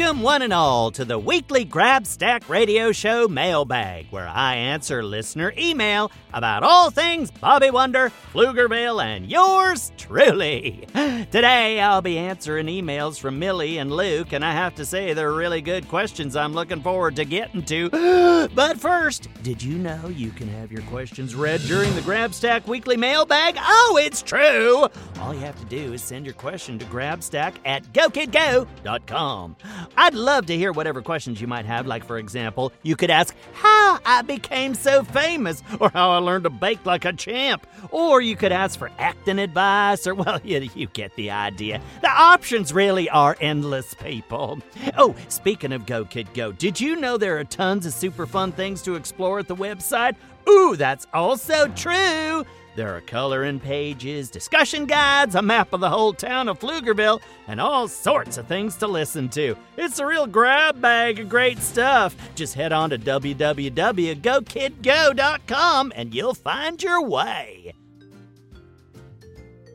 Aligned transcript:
Welcome, 0.00 0.22
one 0.22 0.40
and 0.40 0.52
all, 0.54 0.90
to 0.92 1.04
the 1.04 1.18
weekly 1.18 1.66
Grab 1.66 2.06
Stack 2.06 2.48
Radio 2.48 2.90
Show 2.90 3.28
mailbag, 3.28 4.06
where 4.08 4.26
I 4.26 4.54
answer 4.54 5.02
listener 5.02 5.52
email 5.58 6.10
about 6.32 6.62
all 6.62 6.90
things 6.90 7.30
Bobby 7.30 7.70
Wonder, 7.70 8.10
Pflugerville, 8.32 9.04
and 9.04 9.30
yours 9.30 9.92
truly. 9.98 10.86
Today, 10.94 11.80
I'll 11.80 12.00
be 12.00 12.16
answering 12.16 12.66
emails 12.66 13.20
from 13.20 13.38
Millie 13.38 13.76
and 13.76 13.92
Luke, 13.92 14.32
and 14.32 14.42
I 14.42 14.52
have 14.52 14.74
to 14.76 14.86
say 14.86 15.12
they're 15.12 15.34
really 15.34 15.60
good 15.60 15.86
questions 15.86 16.34
I'm 16.34 16.54
looking 16.54 16.80
forward 16.80 17.14
to 17.16 17.26
getting 17.26 17.62
to. 17.66 18.48
but 18.54 18.80
first, 18.80 19.28
did 19.42 19.62
you 19.62 19.76
know 19.76 20.08
you 20.08 20.30
can 20.30 20.48
have 20.48 20.72
your 20.72 20.82
questions 20.82 21.34
read 21.34 21.60
during 21.66 21.94
the 21.94 22.02
Grab 22.02 22.32
Stack 22.32 22.66
weekly 22.66 22.96
mailbag? 22.96 23.56
Oh, 23.58 23.98
it's 24.00 24.22
true! 24.22 24.88
All 25.30 25.36
you 25.36 25.42
have 25.42 25.60
to 25.60 25.64
do 25.66 25.92
is 25.92 26.02
send 26.02 26.26
your 26.26 26.34
question 26.34 26.76
to 26.80 26.84
grabstack 26.86 27.54
at 27.64 27.84
gokidgo.com. 27.92 29.54
I'd 29.96 30.14
love 30.14 30.46
to 30.46 30.56
hear 30.56 30.72
whatever 30.72 31.02
questions 31.02 31.40
you 31.40 31.46
might 31.46 31.66
have, 31.66 31.86
like, 31.86 32.02
for 32.04 32.18
example, 32.18 32.72
you 32.82 32.96
could 32.96 33.10
ask 33.10 33.32
how 33.52 34.00
I 34.04 34.22
became 34.22 34.74
so 34.74 35.04
famous, 35.04 35.62
or 35.78 35.88
how 35.90 36.10
I 36.10 36.16
learned 36.16 36.42
to 36.44 36.50
bake 36.50 36.84
like 36.84 37.04
a 37.04 37.12
champ, 37.12 37.64
or 37.92 38.20
you 38.20 38.34
could 38.34 38.50
ask 38.50 38.76
for 38.76 38.90
acting 38.98 39.38
advice, 39.38 40.04
or, 40.04 40.14
well, 40.16 40.40
you, 40.42 40.68
you 40.74 40.88
get 40.88 41.14
the 41.14 41.30
idea. 41.30 41.80
The 42.00 42.10
options 42.10 42.72
really 42.72 43.08
are 43.08 43.36
endless, 43.40 43.94
people. 43.94 44.58
Oh, 44.98 45.14
speaking 45.28 45.72
of 45.72 45.86
Go 45.86 46.06
Kid 46.06 46.34
Go, 46.34 46.50
did 46.50 46.80
you 46.80 46.96
know 46.96 47.16
there 47.16 47.38
are 47.38 47.44
tons 47.44 47.86
of 47.86 47.92
super 47.92 48.26
fun 48.26 48.50
things 48.50 48.82
to 48.82 48.96
explore 48.96 49.38
at 49.38 49.46
the 49.46 49.54
website? 49.54 50.16
Ooh, 50.48 50.74
that's 50.74 51.06
also 51.14 51.68
true! 51.68 52.44
There 52.80 52.96
are 52.96 53.02
coloring 53.02 53.60
pages, 53.60 54.30
discussion 54.30 54.86
guides, 54.86 55.34
a 55.34 55.42
map 55.42 55.74
of 55.74 55.80
the 55.80 55.90
whole 55.90 56.14
town 56.14 56.48
of 56.48 56.58
Pflugerville, 56.58 57.20
and 57.46 57.60
all 57.60 57.86
sorts 57.88 58.38
of 58.38 58.46
things 58.46 58.76
to 58.76 58.86
listen 58.86 59.28
to. 59.30 59.54
It's 59.76 59.98
a 59.98 60.06
real 60.06 60.26
grab 60.26 60.80
bag 60.80 61.20
of 61.20 61.28
great 61.28 61.58
stuff. 61.58 62.16
Just 62.34 62.54
head 62.54 62.72
on 62.72 62.88
to 62.88 62.98
www.gokidgo.com 62.98 65.92
and 65.94 66.14
you'll 66.14 66.32
find 66.32 66.82
your 66.82 67.04
way. 67.04 67.74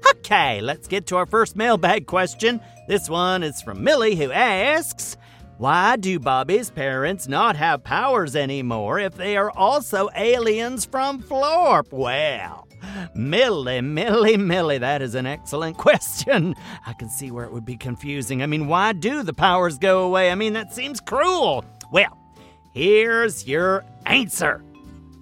Okay, 0.09 0.61
let's 0.61 0.87
get 0.87 1.05
to 1.05 1.17
our 1.17 1.27
first 1.27 1.55
mailbag 1.55 2.07
question. 2.07 2.59
This 2.87 3.07
one 3.07 3.43
is 3.43 3.61
from 3.61 3.83
Millie, 3.83 4.15
who 4.15 4.31
asks, 4.31 5.15
why 5.59 5.95
do 5.95 6.19
Bobby's 6.19 6.71
parents 6.71 7.27
not 7.27 7.55
have 7.55 7.83
powers 7.83 8.35
anymore 8.35 8.99
if 8.99 9.13
they 9.13 9.37
are 9.37 9.51
also 9.51 10.09
aliens 10.15 10.85
from 10.85 11.21
Florp? 11.21 11.91
Well, 11.91 12.64
Millie, 13.13 13.81
Millie, 13.81 14.37
Millie, 14.37 14.77
that 14.77 15.01
is 15.01 15.15
an 15.15 15.25
excellent 15.25 15.77
question. 15.77 16.55
I 16.85 16.93
can 16.93 17.09
see 17.09 17.31
where 17.31 17.45
it 17.45 17.51
would 17.51 17.65
be 17.65 17.77
confusing. 17.77 18.43
I 18.43 18.45
mean, 18.45 18.67
why 18.67 18.93
do 18.93 19.23
the 19.23 19.33
powers 19.33 19.77
go 19.77 20.03
away? 20.03 20.31
I 20.31 20.35
mean, 20.35 20.53
that 20.53 20.73
seems 20.73 20.99
cruel. 20.99 21.65
Well, 21.91 22.17
here's 22.73 23.47
your 23.47 23.85
answer. 24.05 24.63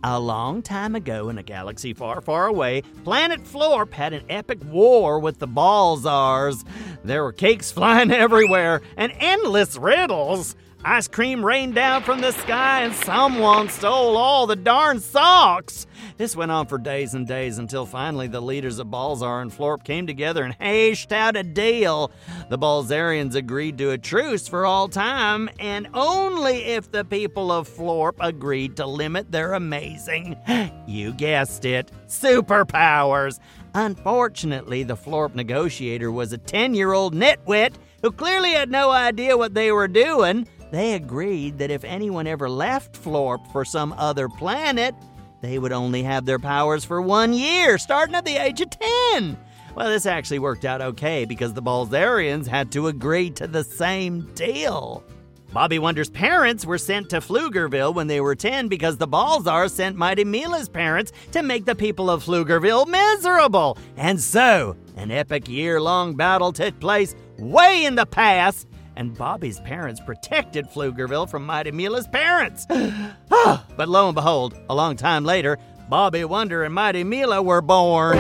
A 0.06 0.20
long 0.20 0.62
time 0.62 0.96
ago 0.96 1.30
in 1.30 1.38
a 1.38 1.44
galaxy 1.44 1.94
far, 1.94 2.20
far 2.20 2.48
away, 2.48 2.82
Planet 3.06 3.42
Florp 3.46 3.94
had 3.94 4.12
an 4.12 4.26
epic 4.28 4.60
war 4.66 5.18
with 5.18 5.40
the 5.40 5.48
Balzars. 5.48 6.66
There 7.06 7.24
were 7.24 7.32
cakes 7.32 7.72
flying 7.72 8.12
everywhere 8.12 8.82
and 8.98 9.14
endless 9.18 9.78
riddles. 9.78 10.58
Ice 10.86 11.08
cream 11.08 11.46
rained 11.46 11.76
down 11.76 12.04
from 12.04 12.20
the 12.20 12.34
sky 12.34 12.82
and 12.82 12.94
someone 12.94 13.70
stole 13.70 14.18
all 14.18 14.46
the 14.46 14.56
darn 14.58 15.00
socks. 15.00 15.88
This 16.18 16.36
went 16.36 16.52
on 16.52 16.68
for 16.68 16.78
days 16.78 17.14
and 17.14 17.26
days 17.26 17.58
until 17.58 17.86
finally 17.86 18.28
the 18.28 18.42
leaders 18.42 18.80
of 18.80 18.88
Balzar 18.88 19.42
and 19.42 19.50
Florp 19.50 19.86
came 19.86 20.06
together 20.06 20.44
and 20.44 20.54
hashed 20.60 21.14
out 21.14 21.38
a 21.38 21.44
deal. 21.44 22.12
The 22.50 22.58
Balzarians 22.58 23.34
agreed 23.36 23.78
to 23.78 23.92
a 23.92 23.98
truce 23.98 24.50
for 24.50 24.66
all 24.66 24.90
time, 24.90 25.50
and 25.58 25.88
only 25.94 26.66
if 26.66 26.92
the 26.92 27.06
people 27.06 27.50
of 27.50 27.70
Florp 27.70 28.16
agreed 28.20 28.76
to 28.76 28.86
limit 28.86 29.32
their 29.32 29.54
amazing, 29.54 30.36
you 30.86 31.14
guessed 31.14 31.64
it, 31.64 31.92
superpowers. 32.08 33.40
Unfortunately, 33.74 34.84
the 34.84 34.98
Florp 34.98 35.34
negotiator 35.34 36.12
was 36.12 36.34
a 36.34 36.38
10 36.38 36.74
year 36.74 36.92
old 36.92 37.16
nitwit 37.16 37.74
who 38.02 38.12
clearly 38.12 38.52
had 38.52 38.70
no 38.70 38.92
idea 38.92 39.38
what 39.38 39.54
they 39.54 39.72
were 39.72 39.88
doing. 39.88 40.46
They 40.74 40.94
agreed 40.96 41.60
that 41.60 41.70
if 41.70 41.84
anyone 41.84 42.26
ever 42.26 42.50
left 42.50 43.00
Florp 43.00 43.46
for 43.52 43.64
some 43.64 43.94
other 43.96 44.28
planet, 44.28 44.96
they 45.40 45.60
would 45.60 45.72
only 45.72 46.02
have 46.02 46.26
their 46.26 46.40
powers 46.40 46.84
for 46.84 47.00
one 47.00 47.32
year, 47.32 47.78
starting 47.78 48.16
at 48.16 48.26
the 48.26 48.38
age 48.38 48.60
of 48.60 48.72
10. 48.72 49.38
Well, 49.76 49.90
this 49.90 50.08
actually 50.08 50.40
worked 50.40 50.66
out 50.66 50.82
okay 50.82 51.26
because 51.26 51.54
the 51.54 51.62
Balzarians 51.62 52.48
had 52.48 52.72
to 52.72 52.88
agree 52.88 53.30
to 53.30 53.46
the 53.46 53.64
same 53.64 54.34
deal. 54.34 55.04
Bobby 55.52 55.78
Wonder's 55.78 56.10
parents 56.10 56.66
were 56.66 56.80
sent 56.80 57.08
to 57.12 57.18
Pflugerville 57.18 57.94
when 57.94 58.08
they 58.08 58.20
were 58.20 58.34
10 58.34 58.68
because 58.68 58.98
the 58.98 59.08
Balzars 59.08 59.70
sent 59.70 59.96
Mighty 59.96 60.24
Mila's 60.24 60.70
parents 60.70 61.12
to 61.34 61.44
make 61.44 61.66
the 61.66 61.76
people 61.76 62.10
of 62.10 62.24
Pflugerville 62.24 62.88
miserable. 62.88 63.78
And 63.96 64.20
so, 64.20 64.76
an 64.98 65.12
epic 65.12 65.48
year 65.48 65.80
long 65.80 66.16
battle 66.16 66.52
took 66.52 66.80
place 66.80 67.16
way 67.38 67.86
in 67.86 67.94
the 67.94 68.08
past 68.08 68.68
and 68.96 69.18
Bobby's 69.18 69.60
parents 69.60 70.00
protected 70.00 70.68
Pflugerville 70.68 71.30
from 71.30 71.46
Mighty 71.46 71.72
Mila's 71.72 72.08
parents. 72.08 72.66
but 73.30 73.90
lo 73.90 74.08
and 74.08 74.16
behold, 74.16 74.58
a 74.70 74.76
long 74.76 74.96
time 74.96 75.24
later, 75.24 75.58
Bobby 75.90 76.24
Wonder 76.24 76.64
and 76.64 76.74
Mighty 76.74 77.04
Mila 77.04 77.42
were 77.42 77.62
born. 77.62 78.18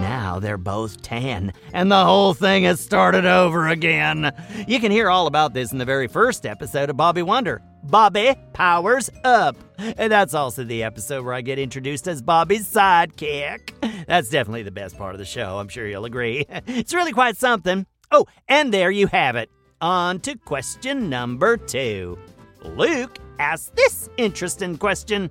Now 0.00 0.38
they're 0.38 0.58
both 0.58 1.02
10, 1.02 1.52
and 1.72 1.90
the 1.90 2.04
whole 2.04 2.34
thing 2.34 2.64
has 2.64 2.80
started 2.80 3.24
over 3.24 3.68
again. 3.68 4.32
You 4.68 4.78
can 4.80 4.92
hear 4.92 5.08
all 5.08 5.26
about 5.26 5.54
this 5.54 5.72
in 5.72 5.78
the 5.78 5.84
very 5.84 6.06
first 6.08 6.44
episode 6.44 6.90
of 6.90 6.96
Bobby 6.96 7.22
Wonder. 7.22 7.62
Bobby 7.82 8.34
Powers 8.52 9.10
Up. 9.24 9.56
And 9.78 10.10
that's 10.10 10.34
also 10.34 10.64
the 10.64 10.82
episode 10.82 11.24
where 11.24 11.34
I 11.34 11.40
get 11.40 11.58
introduced 11.58 12.08
as 12.08 12.20
Bobby's 12.20 12.66
sidekick. 12.66 13.72
That's 14.06 14.28
definitely 14.28 14.64
the 14.64 14.70
best 14.70 14.98
part 14.98 15.14
of 15.14 15.18
the 15.18 15.24
show, 15.24 15.58
I'm 15.58 15.68
sure 15.68 15.86
you'll 15.86 16.04
agree. 16.04 16.46
It's 16.66 16.92
really 16.94 17.12
quite 17.12 17.36
something. 17.36 17.86
Oh, 18.10 18.26
and 18.48 18.72
there 18.72 18.90
you 18.90 19.06
have 19.08 19.36
it. 19.36 19.50
On 19.80 20.20
to 20.20 20.36
question 20.36 21.10
number 21.10 21.56
two. 21.56 22.18
Luke 22.62 23.18
asks 23.38 23.72
this 23.74 24.08
interesting 24.16 24.76
question 24.76 25.30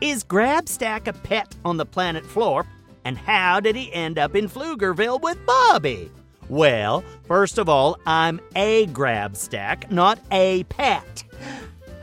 Is 0.00 0.24
Grabstack 0.24 1.06
a 1.06 1.12
pet 1.12 1.54
on 1.64 1.76
the 1.76 1.86
planet 1.86 2.24
Florp? 2.24 2.66
And 3.04 3.18
how 3.18 3.60
did 3.60 3.74
he 3.74 3.92
end 3.92 4.18
up 4.18 4.36
in 4.36 4.48
Pflugerville 4.48 5.20
with 5.20 5.44
Bobby? 5.44 6.10
Well, 6.48 7.02
first 7.24 7.58
of 7.58 7.68
all, 7.68 7.98
I'm 8.06 8.40
a 8.54 8.86
Grabstack, 8.88 9.90
not 9.90 10.18
a 10.30 10.64
pet. 10.64 11.24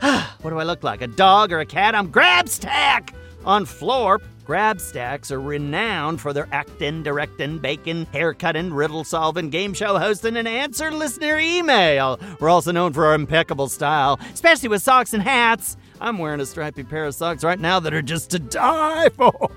what 0.00 0.50
do 0.50 0.58
I 0.58 0.64
look 0.64 0.82
like? 0.82 1.02
A 1.02 1.06
dog 1.06 1.52
or 1.52 1.60
a 1.60 1.66
cat? 1.66 1.94
I'm 1.94 2.10
Grabstack! 2.10 3.14
On 3.44 3.64
Florp, 3.64 4.22
Grabstacks 4.46 5.30
are 5.30 5.40
renowned 5.40 6.20
for 6.20 6.32
their 6.32 6.48
acting, 6.50 7.02
directing, 7.02 7.58
baking, 7.58 8.06
haircutting, 8.06 8.72
riddle 8.72 9.04
solving, 9.04 9.50
game 9.50 9.74
show 9.74 9.98
hosting, 9.98 10.36
and 10.36 10.48
answer 10.48 10.90
listener 10.90 11.38
email. 11.38 12.18
We're 12.40 12.48
also 12.48 12.72
known 12.72 12.92
for 12.92 13.06
our 13.06 13.14
impeccable 13.14 13.68
style, 13.68 14.18
especially 14.32 14.68
with 14.68 14.82
socks 14.82 15.12
and 15.14 15.22
hats. 15.22 15.76
I'm 16.00 16.18
wearing 16.18 16.40
a 16.40 16.46
stripy 16.46 16.82
pair 16.82 17.04
of 17.04 17.14
socks 17.14 17.44
right 17.44 17.60
now 17.60 17.78
that 17.80 17.94
are 17.94 18.02
just 18.02 18.30
to 18.30 18.38
die 18.38 19.08
for. 19.16 19.50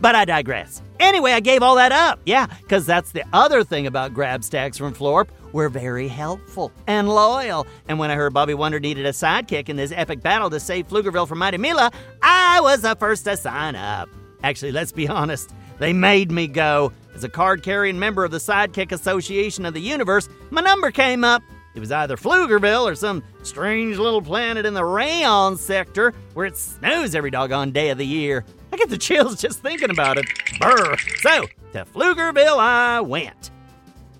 but 0.00 0.14
I 0.14 0.24
digress. 0.24 0.82
Anyway, 1.00 1.32
I 1.32 1.40
gave 1.40 1.62
all 1.62 1.74
that 1.76 1.90
up. 1.90 2.20
Yeah, 2.24 2.46
because 2.60 2.86
that's 2.86 3.10
the 3.12 3.24
other 3.32 3.64
thing 3.64 3.86
about 3.86 4.14
Grabstacks 4.14 4.78
from 4.78 4.94
Florp. 4.94 5.28
We're 5.52 5.68
very 5.68 6.08
helpful 6.08 6.72
and 6.86 7.08
loyal. 7.08 7.66
And 7.88 7.98
when 7.98 8.10
I 8.10 8.14
heard 8.14 8.32
Bobby 8.32 8.54
Wonder 8.54 8.80
needed 8.80 9.06
a 9.06 9.10
sidekick 9.10 9.68
in 9.68 9.76
this 9.76 9.92
epic 9.94 10.22
battle 10.22 10.48
to 10.50 10.58
save 10.58 10.88
Pflugerville 10.88 11.28
from 11.28 11.38
Mighty 11.38 11.58
Mila, 11.58 11.90
I 12.22 12.60
was 12.60 12.82
the 12.82 12.96
first 12.96 13.24
to 13.26 13.36
sign 13.36 13.76
up. 13.76 14.08
Actually, 14.42 14.72
let's 14.72 14.92
be 14.92 15.08
honest, 15.20 15.52
they 15.78 15.92
made 15.92 16.30
me 16.30 16.46
go. 16.46 16.92
As 17.14 17.24
a 17.24 17.28
card 17.28 17.62
carrying 17.62 17.98
member 17.98 18.24
of 18.24 18.30
the 18.30 18.38
Sidekick 18.38 18.90
Association 18.90 19.66
of 19.66 19.74
the 19.74 19.80
Universe, 19.80 20.28
my 20.50 20.62
number 20.62 20.90
came 20.90 21.24
up. 21.24 21.42
It 21.74 21.80
was 21.80 21.92
either 21.92 22.16
Pflugerville 22.16 22.84
or 22.84 22.94
some 22.94 23.22
strange 23.42 23.98
little 23.98 24.20
planet 24.22 24.66
in 24.66 24.74
the 24.74 24.84
Rayon 24.84 25.56
sector 25.56 26.12
where 26.34 26.46
it 26.46 26.56
snows 26.56 27.14
every 27.14 27.30
doggone 27.30 27.72
day 27.72 27.90
of 27.90 27.98
the 27.98 28.06
year. 28.06 28.44
I 28.72 28.76
get 28.76 28.88
the 28.88 28.98
chills 28.98 29.40
just 29.40 29.60
thinking 29.60 29.90
about 29.90 30.18
it. 30.18 30.26
Brr. 30.58 30.96
So, 31.20 31.46
to 31.72 31.84
Pflugerville 31.84 32.58
I 32.58 33.00
went. 33.00 33.51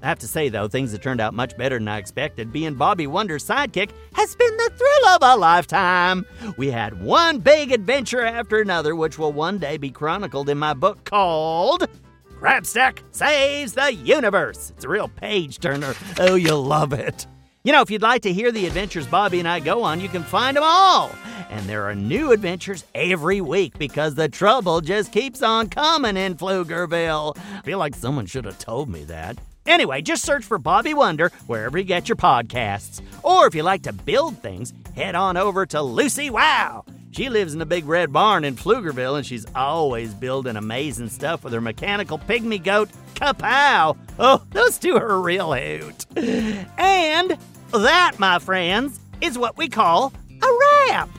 I 0.02 0.08
have 0.08 0.19
to 0.19 0.28
say, 0.28 0.49
though, 0.49 0.66
things 0.66 0.90
have 0.93 1.00
turned 1.00 1.20
out 1.20 1.32
much 1.32 1.56
better 1.56 1.78
than 1.78 1.87
I 1.87 1.99
expected. 1.99 2.52
Being 2.52 2.75
Bobby 2.75 3.06
Wonder's 3.06 3.46
sidekick 3.46 3.90
has 4.14 4.34
been 4.34 4.56
the 4.56 4.70
thrill 4.76 5.14
of 5.14 5.22
a 5.22 5.37
lifetime. 5.37 6.26
We 6.56 6.72
had 6.72 7.00
one 7.00 7.38
big 7.38 7.70
adventure 7.70 8.22
after 8.22 8.60
another, 8.60 8.96
which 8.96 9.16
will 9.16 9.32
one 9.32 9.58
day 9.58 9.76
be 9.76 9.90
chronicled 9.90 10.49
in 10.49 10.58
my 10.58 10.75
book 10.75 11.04
called 11.04 11.88
Grabstack 12.34 12.99
Saves 13.12 13.75
the 13.75 13.94
Universe. 13.94 14.72
It's 14.75 14.84
a 14.84 14.88
real 14.88 15.06
page 15.06 15.60
turner. 15.60 15.94
Oh, 16.19 16.34
you'll 16.34 16.64
love 16.64 16.93
it. 16.93 17.28
You 17.62 17.70
know, 17.70 17.82
if 17.82 17.90
you'd 17.93 18.02
like 18.02 18.22
to 18.22 18.32
hear 18.32 18.50
the 18.50 18.66
adventures 18.66 19.06
Bobby 19.06 19.38
and 19.38 19.46
I 19.46 19.60
go 19.60 19.84
on, 19.84 20.00
you 20.00 20.08
can 20.08 20.25
find 20.25 20.56
them 20.56 20.64
all. 20.66 21.12
And 21.52 21.66
there 21.66 21.87
are 21.87 21.94
new 21.94 22.32
adventures 22.32 22.82
every 22.94 23.43
week 23.43 23.76
because 23.78 24.14
the 24.14 24.26
trouble 24.26 24.81
just 24.81 25.12
keeps 25.12 25.43
on 25.43 25.69
coming 25.69 26.16
in 26.16 26.34
Pflugerville. 26.34 27.37
I 27.37 27.60
feel 27.60 27.78
like 27.78 27.94
someone 27.94 28.25
should 28.25 28.46
have 28.46 28.58
told 28.58 28.88
me 28.88 29.04
that. 29.04 29.37
Anyway, 29.66 30.00
just 30.00 30.25
search 30.25 30.46
for 30.46 30.56
Bobby 30.56 30.94
Wonder 30.94 31.31
wherever 31.46 31.76
you 31.76 31.84
get 31.84 32.08
your 32.08 32.16
podcasts. 32.16 33.02
Or 33.22 33.46
if 33.46 33.54
you 33.54 33.62
like 33.62 33.82
to 33.82 33.93
build 33.93 34.38
things, 34.38 34.72
head 34.96 35.14
on 35.14 35.37
over 35.37 35.66
to 35.66 35.82
Lucy 35.82 36.31
Wow. 36.31 36.87
She 37.10 37.28
lives 37.28 37.52
in 37.52 37.60
a 37.60 37.66
big 37.66 37.84
red 37.84 38.14
barn 38.14 38.44
in 38.44 38.56
Pflugerville, 38.56 39.19
and 39.19 39.26
she's 39.26 39.44
always 39.54 40.14
building 40.14 40.56
amazing 40.56 41.10
stuff 41.10 41.44
with 41.44 41.52
her 41.52 41.60
mechanical 41.60 42.19
pygmy 42.19 42.64
goat, 42.64 42.88
Kapow. 43.14 43.99
Oh, 44.19 44.43
those 44.52 44.78
two 44.78 44.96
are 44.96 45.10
a 45.10 45.19
real 45.20 45.52
hoot. 45.52 46.06
And 46.16 47.37
that, 47.72 48.12
my 48.19 48.38
friends, 48.38 48.99
is 49.20 49.37
what 49.37 49.58
we 49.58 49.69
call 49.69 50.14
a 50.43 50.58
wrap. 50.88 51.10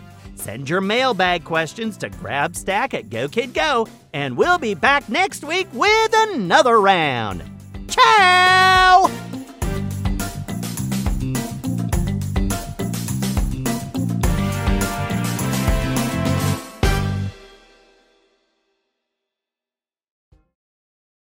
Send 0.44 0.69
your 0.69 0.81
mailbag 0.81 1.45
questions 1.45 1.95
to 1.95 2.10
GrabStack 2.10 2.94
at 2.94 3.07
GoKidGo, 3.07 3.88
and 4.12 4.36
we'll 4.36 4.57
be 4.57 4.74
back 4.74 5.07
next 5.07 5.45
week 5.45 5.69
with 5.72 6.12
another 6.13 6.81
round. 6.81 7.50
Ciao! 7.88 8.53